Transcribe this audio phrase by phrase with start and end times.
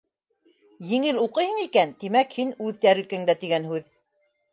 [0.91, 3.87] Еңел уҡыйһың икән, тимәк, һин үҙ тәрилкәңдә тигән һүҙ.